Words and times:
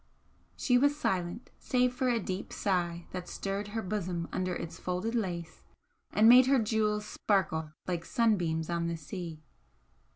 She 0.57 0.79
was 0.79 0.97
silent, 0.97 1.51
save 1.59 1.93
for 1.93 2.09
a 2.09 2.19
deep 2.19 2.51
sigh 2.51 3.05
that 3.11 3.29
stirred 3.29 3.67
her 3.67 3.83
bosom 3.83 4.27
under 4.33 4.55
its 4.55 4.79
folded 4.79 5.13
lace 5.13 5.63
and 6.11 6.27
made 6.27 6.47
her 6.47 6.57
jewels 6.57 7.05
sparkle 7.05 7.73
like 7.87 8.03
sunbeams 8.03 8.67
on 8.67 8.87
the 8.87 8.97
sea. 8.97 9.43